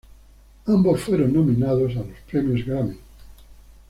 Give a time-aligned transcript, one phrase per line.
[0.65, 2.97] Ambos fueron nominados a los premios Grammy.